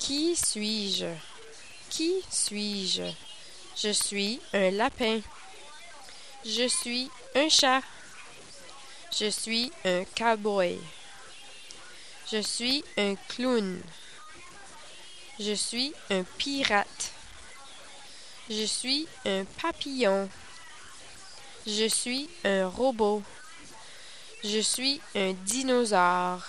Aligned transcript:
Qui 0.00 0.34
suis-je? 0.34 1.14
Qui 1.90 2.24
suis-je? 2.30 3.12
Je 3.76 3.90
suis 3.90 4.40
un 4.54 4.70
lapin. 4.70 5.20
Je 6.44 6.66
suis 6.66 7.10
un 7.34 7.48
chat. 7.50 7.82
Je 9.12 9.28
suis 9.30 9.70
un 9.84 10.04
cowboy. 10.16 10.80
Je 12.32 12.40
suis 12.40 12.82
un 12.96 13.14
clown. 13.28 13.82
Je 15.38 15.52
suis 15.52 15.92
un 16.08 16.24
pirate. 16.38 17.12
Je 18.48 18.64
suis 18.64 19.06
un 19.26 19.44
papillon. 19.60 20.28
Je 21.66 21.88
suis 21.88 22.28
un 22.44 22.66
robot. 22.68 23.22
Je 24.42 24.60
suis 24.60 25.00
un 25.14 25.34
dinosaure. 25.44 26.42